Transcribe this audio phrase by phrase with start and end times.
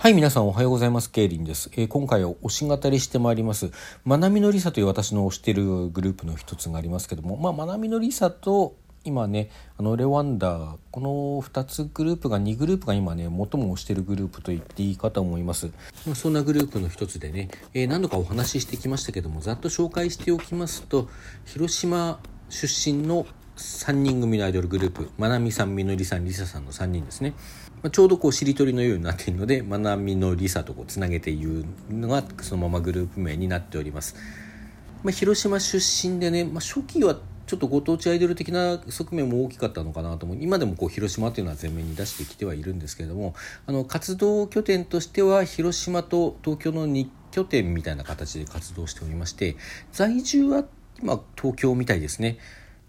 [0.00, 1.10] はい、皆さんおはようございます。
[1.10, 1.70] ケイリンです。
[1.74, 3.70] えー、今回は推し語りしてまいります。
[4.02, 11.10] まなみのりさという私の推してるグループの一つがありますけども、まあ、まなみのりさと今ね、あのレワンダー、この
[11.42, 15.66] 2つグループが、2グループが今ね、最も推してるグループと言っていいかと思います。
[16.06, 21.10] まあ、そんなグループの一つでね、えー、何度かお話ししてきましたけども、ざっと紹介しておきますと、
[21.44, 23.26] 広島出身の
[23.58, 27.34] 3人組のアイドルグループ、まなみさん、みのりさん、りささんの3人ですね。
[27.82, 34.16] ま、ちょうどこうしりとりのようになっているので、 まなみのりさとこうつなげて言うのがそのままグループ名になっております。
[35.02, 37.18] まあ、広島出身でね、まあ、初期は
[37.50, 43.34] ちょっとご当地アイドル的な側面も大きかったのかなと思う今でもこう広島というのは前面に出してきてはいるんですけれども
[43.66, 49.56] あの活動拠点としては広島と東京の2拠点みたいな形で活動しておりまして
[49.90, 50.64] 在住は
[51.02, 52.38] 今東京みたいですね。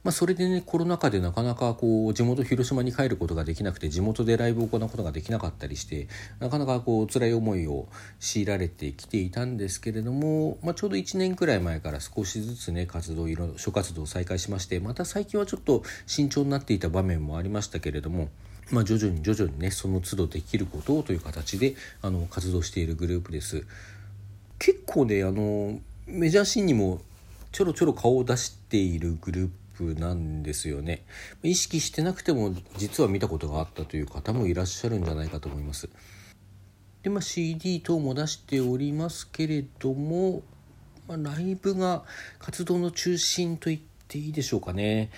[0.04, 6.08] まあ、それでねコロナ禍でなかなかこう地元広島に帰ることができなくて地元でライブを行うことができなかったりして
[6.40, 7.88] なかなかこう辛い思いを
[8.20, 18.30] 強いられてきていたんですけれども、まあ、ちょうど1年くらい前から少しずつね活動いろ諸活動を再開しましてまた最近はちょっと慎重になっていた場面もありましたけれども。
[18.72, 23.66] まあ、徐々に徐々にねその都度できることをという形であの活動しているグループです。
[24.60, 27.02] 結構ねあのメジャーシーンにも
[27.52, 31.04] ちょろちょろ顔を出しているグループプなんですよね。
[31.42, 35.90] 意識してなくても実は見たことがあったという方もいらっしゃるんじゃないかと思います。
[37.02, 40.44] でまあ CD 等も出しておりますけれども、
[41.08, 42.04] まあ、ライブが
[42.38, 45.10] 活動の中心と言っていいでしょうかね。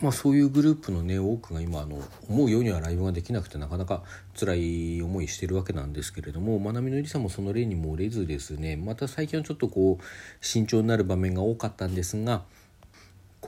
[0.00, 4.04] まあ、そういうグループのね多くが今あの思うようにはライブができなくてなかなか
[4.38, 10.04] 辛い思いしてるわけなんですけれどもまなみのりさんもその例に漏れずですねまた最近はちょっとこう
[10.40, 12.44] 慎重になる場面が多かったんですが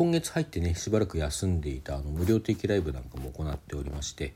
[0.00, 4.32] 今月入ってねしばらく休んでいたあの無料的ライブなんかも行っておりまして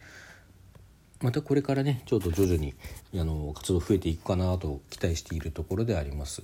[1.22, 2.74] またこれからねちょっと徐々に
[3.14, 6.42] あの活動増えていくかなと期待しているところであります。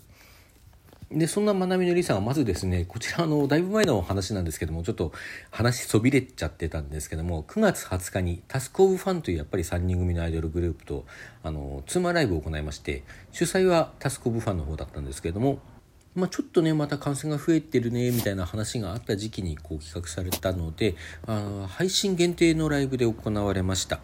[1.11, 5.13] でそんなまなみのりさんはまずですねこちらのだいぶ前の話なんですけどもちょっと
[5.51, 11.05] 話そびれちゃってたんですけども9月20日にタスコブファンというやっぱり3人組のアイドルグループと
[11.43, 13.03] あのツーマンライブを行いまして
[13.33, 15.59] 主催はタスコブファンの方だったんですけれども
[16.15, 24.01] まあ、ちょっとねまた感染が増えてるねみたいな話があった時期にこう企画されたのであ配信限定のライブで行われました。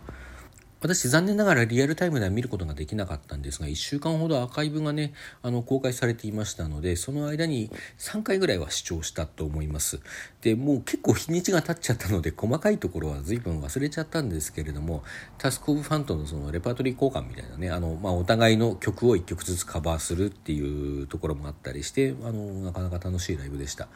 [0.86, 9.98] 私残念ながらリアルタイムでは見ることができなかったんですが1週間ほどアーカイブがねあの公開されていましたのでその間に3回ぐらいは視聴したと思います。
[10.42, 15.02] でもう結構日にちが経っちゃったので細かいところは随分忘れちゃったんですけれども
[15.38, 23.88] タスク・オブ・ファンとのそのレパートリー交換みたいなねあの、まあ、お互いの曲を1曲ずつカバーするっていうところもあったりしてあのなかなか楽しいライブでした。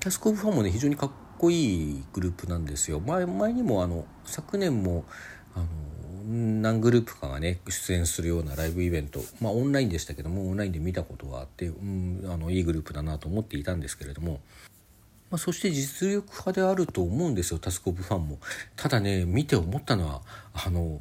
[0.00, 3.00] タスク・オブ・ファンもね非常にかっこいいグループなんですよ。
[3.00, 5.04] 前前にもあの昨年も
[5.54, 5.66] あの
[6.24, 14.40] 何グループかがね出演するようなライブイベントまあオンラインでしたけどもオンラインで見たことがあって、うん、あのいいグループだなと思っていたんですけれども、
[15.30, 18.38] まあ、そして実力派であると思うんですよタスコブファンも。
[18.76, 20.22] ただね見て思ったのは
[20.54, 21.00] あの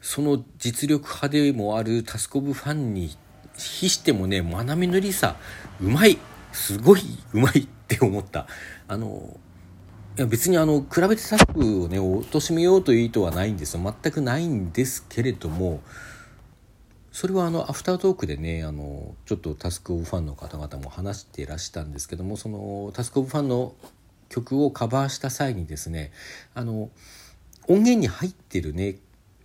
[0.00, 3.16] その実力派でもあるタスコブファンに
[3.56, 5.36] 比してもねまなみのりさ
[5.80, 6.18] うまい
[6.52, 7.00] すごい
[7.32, 8.46] うまいって思った。
[8.88, 9.38] あの
[10.16, 13.96] や別にあの比べてタスクをね貶めようという意図はないんですよ。
[14.02, 15.80] 全くないんですけれども
[17.12, 23.74] それはあのアフタートークでねあのちょっとタスクオブファンの方々も話していらしたんですけどもそのタスクオブファンの
[24.28, 26.12] 曲をカバーした際にですね
[26.54, 26.90] あの
[27.68, 28.96] 音源に入ってるね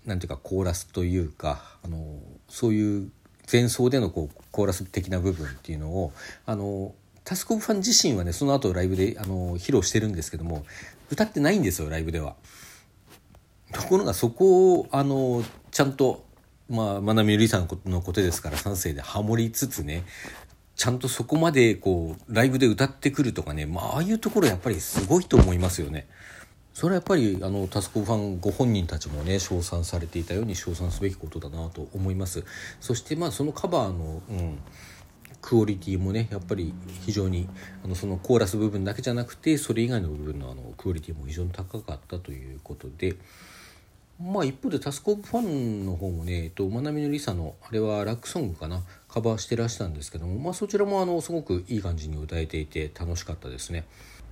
[0.06, 2.19] なんていうかコーラスというかあの
[2.50, 3.11] そういう
[3.51, 6.13] 前奏でのこうコーラス的な部分っていうのを
[6.45, 6.94] あの
[7.27, 10.65] タスコブファン自身はねその後ライブであの披露してるんですけども
[11.11, 12.35] 歌ってないんですよライブでは。
[13.73, 16.25] ところがそこをあのちゃんと
[16.69, 20.03] まあ、まなみゆりさんのことですから3世でハモりつつね
[20.75, 26.07] ちゃんとそこまでこうライブで歌ってくるとかね、まあ、ああいうところやっぱりすごいと思いますよね。
[26.73, 32.44] それはやっぱりあのタスコファンご本人たちもね称賛されていたように称賛すべきことだなと思います。
[32.79, 34.59] そしてまあそのカバーの、うん、
[35.41, 36.74] クオリティもねやっぱり
[37.06, 37.47] 非常に
[37.83, 43.15] あのそのコーラス部分だけじゃなくてそれ以外の部分のあのクオリティも非常に高かったということで。
[44.19, 53.85] まあ一方でタスコープファンの方もね、えっと、まなみのりさのあれはラックソングかなカバーしてらしたんですけども、まあ、そちらもあのすごくいい感じに歌えていて楽しかったですね、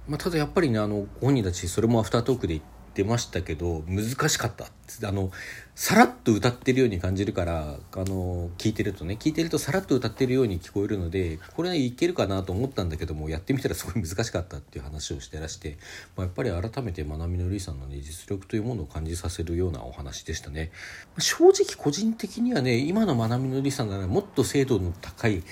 [0.08, 2.62] まあ、ただやっぱりねあの本人たちそれもアフタートークでっ
[2.96, 4.66] てましたけど難しかった
[5.08, 5.32] あの
[5.76, 15.78] さらっと歌ってるように感じるからあの聞いてるとね聞いてるとさらっと歌ってるように聞こえるのでこれ、いけるかなと思ったんだけどもやってみたらすごい難しかったっていう話をしてらして、
[16.16, 20.72] まあ、やっぱり改めてまなみのりさんの、ね、実力というものを感じさせるようなお話でしたね。
[21.20, 25.44] 正直個人的にはね今のまなみのりさんならもっと精度の高い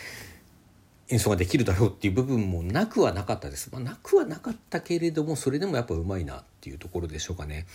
[1.13, 3.69] 演奏ができるだろうっていう部分もなくはなかったです。
[3.71, 7.67] まあ、なくはなかったけれどもそれでもやっぱうまいなっていうところでしょうかね。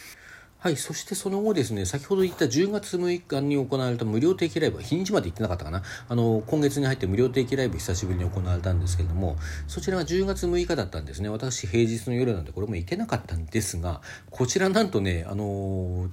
[0.59, 9.37] はい、そしてその後ですね、先ほど言った10月6日に行われた無料定期ライブ、日にちまで行ってなかったかな、あの、今月に入って無料定期ライブ久しぶりに行われたんですけれども、
[9.69, 11.29] そちらが10月6日だったんですね。
[11.29, 14.01] 私平日の夜なんでこれも行けなかったんですが、
[14.33, 16.11] こちらなんとね、あの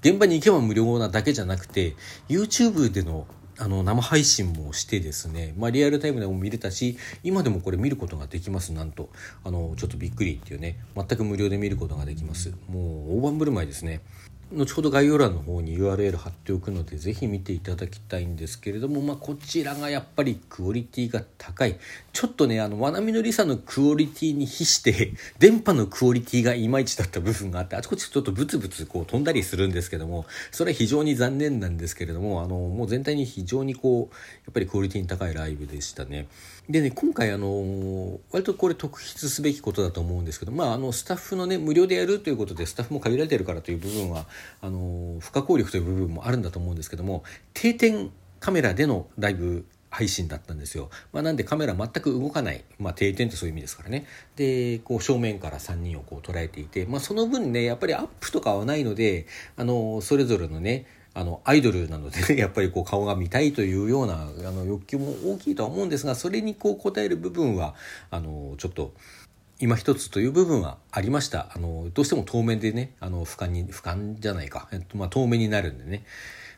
[0.00, 1.96] 現場に行けば無料なだけじゃなくて、
[2.28, 3.26] YouTube での
[3.58, 9.10] あの生配信もしてですね、まあ、リアルタイムでも見れたし今でもこれ見ることができますなんと。
[9.44, 12.52] あのちょっとびっくりっていうね全く無料で見ることができます。
[12.68, 14.00] もう大盤振る舞いですね。
[14.54, 21.78] 後ほど概要欄の方に URL 貼っておくのでぜひ見ていただきたいんですけれども、まあ、こちらがやっぱりクオリティが高い
[22.12, 34.14] ちょっとねあのまなみのりさのクオリティに比して 電波のクオリティがいまいちだった部分があってあちこちちょっとブツブツこう飛んだりするんですけどもそれは非常に残念なんですけれどもあのもう全体に非常にこう
[34.46, 36.28] やっぱりクオリティに高いライブでしたね。
[36.68, 44.26] でね今回あの割とこれ特筆すべきことだと思うんですけどまああのスタッフのね無料でやるということでスタッフも限られてるからという部分は
[44.60, 47.24] あの不可抗力という部分もあるんだと思うんですけども
[47.54, 48.10] 定点
[48.40, 50.88] カメラでのライブ配信だったんですよ。
[51.12, 54.06] まあ、なんでカメラ全く動かない、まあ、定点ってそういう意味ですからね。
[54.36, 67.74] で、こう正面から3人をこう捉えていて、まあ、その分ね、やっぱりアップとかはないので、あの、それぞれのね、あの、アイドルなので、ね、 やっぱりこう顔が見たいというようなあの欲求も大きいとは思うんですが、それにこう応える部分は、
[68.10, 68.94] あの、ちょっと、
[69.62, 71.52] 今一つという部分はありました。
[71.54, 74.68] あの、どうしても透明でね、あの、俯瞰に、俯瞰じゃないか。
[74.72, 76.04] えっと、まあ、透明になるんでね。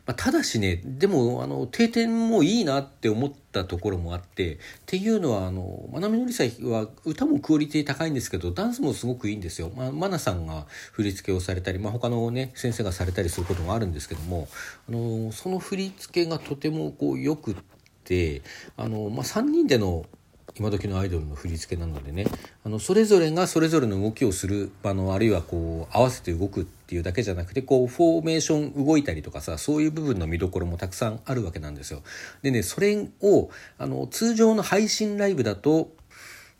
[0.06, 9.70] まあ、ただしね、でも、あの、定点もいいなって思ったところもあって、っていうのは、あの、まなみのりさんは歌もクオリティ高いんですけど、ダンスもすごくいいんですよ。
[9.76, 14.48] まあ、まなさんが振り付けをされたり、まあ、他のね、先生がされたりすることもあるんですけども、
[14.88, 17.56] あの、その振り付けがとてもこう、良くっ
[18.04, 18.40] て、
[18.78, 20.06] あの、まあ、3人での
[20.56, 22.26] 今時のアイドルの振り付けなのでね
[22.64, 32.02] あのそれぞれがそれぞれの動きをするあのあるいはこう合わせて動くっていうだけじゃなくてこうフォーメーション動いたりとかさそういう部分の見どころもたくさんあるわけなんですよ。
[32.42, 35.90] でねそれをあの通常の配信ライブだと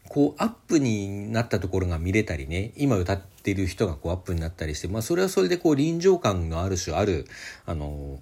[0.08, 7.26] こうアップになったところが見れたりね今歌ってる人がこうアップになったりして、まあ、それはそれでこう臨場感のある種ある
[7.64, 8.18] あの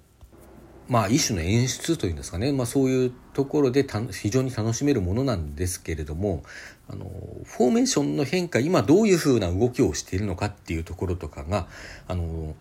[0.87, 6.43] まあ一種の演出というんですかね、まあ、そういうところで非常に楽しめるものなんですけれども
[6.89, 7.05] あの
[7.45, 11.67] フォーメーションの変化今どういうふうな動きをしているのかっていうところとかが
[12.07, 12.55] あの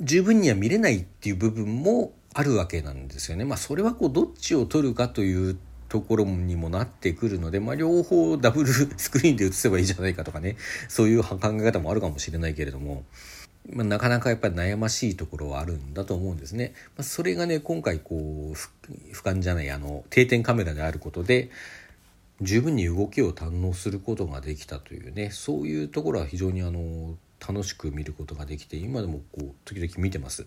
[0.00, 3.44] 十分には見れないっていう部分もあるわけなんですよね。
[3.44, 5.56] まあ、それはこうどっちを取るかという
[5.88, 10.56] ところにもなってくるので、まあ、両方ダブルスクリーンで映せばいいじゃないかとかね
[10.88, 13.04] そういう考え方もあるかもしれないけれども。
[13.72, 16.72] まあ、なかなかやっぱり悩ましいところはあるんだと思うんですね。
[16.96, 21.50] まあ、それがね今回こう俯瞰じゃないあの定点カメラであることで
[22.40, 30.46] 十分に動きを堪能することができたというねそういうところは非常にあの楽しく見ることができて今でもこう時々見てます。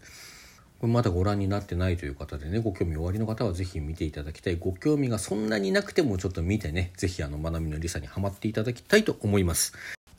[0.79, 9.73] これまだご覧になってないという方でねご興味おありの方は是非見ていただきたいご興味がそんなになくてもちょっと見てね是非あのまなみのりさにはまっていただきたいと思います。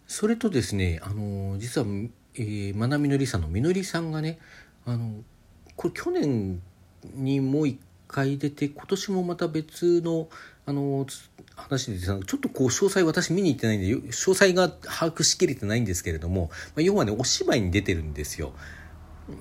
[0.06, 1.86] それとですねあの実は
[2.40, 4.38] え、まなみのりさんのみのりさんがね
[4.86, 5.12] あの
[5.76, 6.60] これ去年
[7.14, 7.78] にもう一
[8.08, 10.28] 回出て今年もまた別の
[10.66, 11.06] あの
[11.56, 18.52] 話でちょっとこう詳細私見に行ってないんで詳細が把握しきれてないんですけれども、まあ、要はねお芝居に出てるんですよ。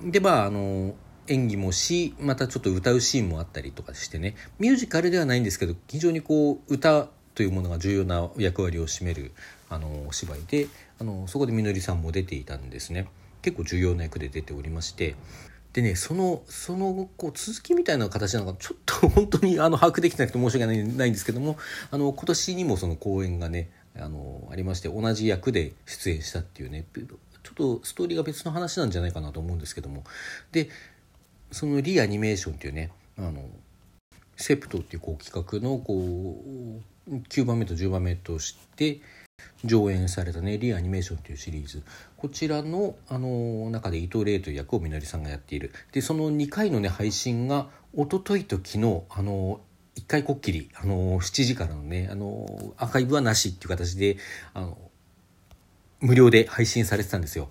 [0.04, 0.94] でまああの
[1.28, 9.32] 演技もしまたちょっと歌うシーンもあったりとかしてねミュージカルではないんですけど非常にこう歌というものが重要な役割を占める
[9.68, 10.66] あのお芝居で
[11.00, 13.06] あのそこでみのりさんも出ていたんですね。
[13.42, 15.16] 結構重要な役で出ておりまして。
[15.72, 21.56] でねそのそのこう続きみたいな形なのかちょっと 本当にあの把握できてなくて申し訳ないないんですけども
[21.92, 27.04] あの今年にもその公演がねあのありまして同じ役で出演したっていうねちょ
[27.52, 30.02] っとストーリーが別の話なんじゃないかなと思うんですけども。
[30.50, 30.68] で
[31.52, 33.48] そのリアニメーションっていうねあの
[34.36, 36.42] セプトっていうこう企画のこ
[37.08, 39.00] う9番目と10番目として
[39.64, 41.82] 上演されたね「リアアニメーション」というシリーズ
[42.16, 49.60] こちらのあの中で伊藤玲という役をみのりさんがやっているでその2回のね配信が一昨日と昨日あの
[49.96, 54.16] 1回こっきりあの7時からのねあのアーカイブはなしっていう形で
[54.54, 54.78] あの
[56.00, 57.50] 無料で配信されてたんですよ。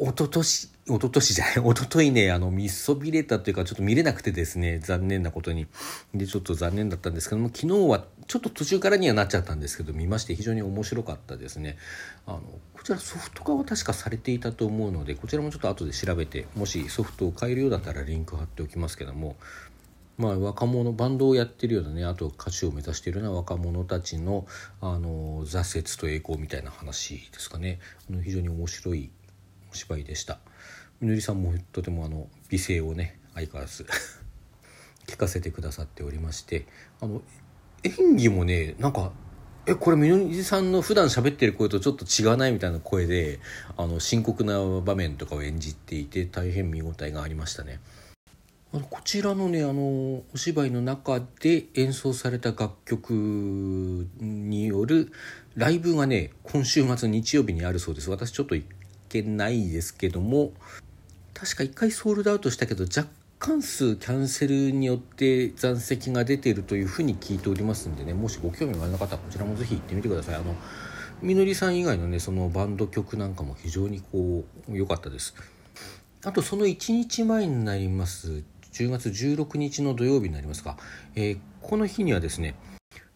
[0.00, 5.66] 一昨年一昨年じゃない 一昨日ねあの見そびれたというかちょっと見れなくてですね残念なことに。
[6.14, 11.76] でちょっと残念だったんですけども昨日はちょっと途中からにはなっちゃったんですけど見まして非常に面白かったですね。
[12.26, 12.42] あの
[12.74, 19.36] こちらソフト化は確かされていたと思うのでこちらもちょっと後で調べてもしソフトを変えるようだったらリンク貼っておきますけども
[20.18, 24.46] まあ、若者バンドをやってるようなねあと歌手を目指しているような若者たちの
[24.80, 27.78] あの挫折と栄光みたいな話ですかね。
[28.24, 29.10] 非常に面白い
[29.72, 30.38] お芝居でした
[31.00, 33.86] みのりさんもとてもあの美声をね相変わらず
[35.06, 36.66] 聞かせてくださっておりまして
[37.00, 37.22] あの
[37.82, 39.12] 演技もねなんか
[39.66, 43.38] えこれみのりさんの普段喋ってる声とちょっと違わないみたいな声で
[43.76, 47.80] あの深刻な場面とかを演じていて大変見応えがありましたね。
[48.72, 53.12] あのこちらのねあのお芝居の中で演奏された楽曲
[54.20, 55.12] による
[55.54, 58.54] ライブがね今週末日曜日にあるそうです私ちょっと
[59.08, 60.52] けないですけども
[61.34, 70.34] 確か1回ソールドアウトしたけど若干数キャンセルによって残席が出ているというふうに聞いておりますんでねもしご興味がある方はこちらもぜひ行ってみてください。
[70.34, 70.56] あの
[71.20, 75.34] みのりさん以外のねそのバンド曲なんかも非常にこう良かったです。
[76.24, 80.76] あとその1日前になります10月16日の土曜日になりますが、
[81.14, 82.56] えー、この日にはですね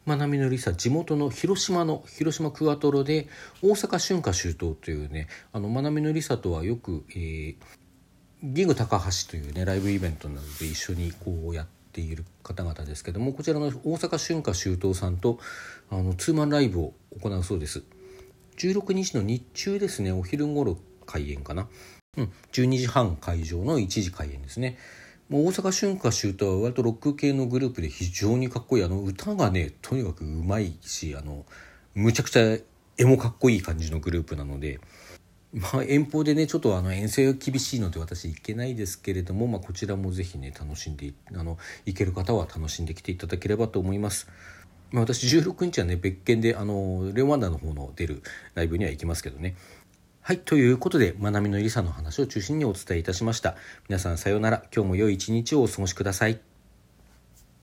[0.05, 3.29] まなみのりさ地元の広島の広島クワトロで
[3.63, 7.57] 大阪春夏秋冬というねあのまなみのりさとはよく、えー、
[8.43, 15.39] ギグ高橋というねライブイベントなどで一緒にこうやっている方々ですけどもこちらの大阪春夏秋冬さんと
[15.91, 17.83] あのツーマンライブを行うそうです。
[18.59, 21.69] 16日の日中ですねお昼頃開演かな。
[22.17, 24.77] うん、12時半会場の1時開演ですね。
[25.29, 31.45] もう大阪春夏秋冬は割とロック系のグループで非常にかっこいいあの歌がねとにかくうまいしあの
[31.95, 32.59] むちゃくちゃ
[32.99, 34.81] 絵もかっこいい感じのグループなので、
[35.53, 44.29] まあ、遠方でねちょっとあの遠征が厳しいので私行けないですけれども、まあ、こちらもぜひね楽しんであの行ける方は楽しんできていただければと思います。
[44.91, 48.23] ま、私16日はね別件であのレオワンダの方の出る
[48.55, 49.57] ライブには行きますけどね
[50.25, 50.39] はい。
[50.39, 53.57] ということで、まなみのりさの話を中心にお伝えいたしました。
[53.89, 54.63] 皆さんさようなら。
[54.73, 56.52] 今日も良い一日をお過ごしください。